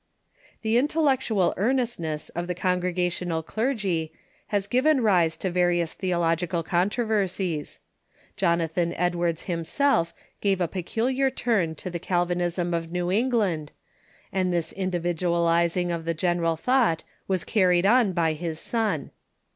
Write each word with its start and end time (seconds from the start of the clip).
The 0.63 0.77
intellectual 0.79 1.53
earnestness 1.57 2.29
of 2.29 2.47
the 2.47 2.55
Congregational 2.55 3.43
clergy 3.43 4.11
has 4.47 4.65
given 4.65 5.01
rise 5.03 5.37
to 5.37 5.51
various 5.51 5.93
theological 5.93 6.63
controversies. 6.63 7.77
Jonathan 8.35 8.93
Edwards 8.95 9.43
himself 9.43 10.11
gave 10.41 10.59
a 10.59 10.67
peculiar 10.67 11.29
turn 11.29 11.75
to 11.75 11.91
the 11.91 11.99
Calvin 11.99 12.39
Theoiogicai 12.39 12.55
j 12.61 12.89
£ 12.91 12.91
j^^ 13.11 13.15
England, 13.15 13.71
and 14.33 14.51
this 14.51 14.73
individualizing 14.73 15.91
of 15.91 16.05
the 16.05 16.13
Movements 16.13 16.17
"..^ 16.23 16.23
general 16.23 16.55
thought 16.55 17.03
was 17.27 17.43
carried 17.43 17.85
on 17.85 18.11
by 18.11 18.33
his 18.33 18.59
son. 18.59 19.11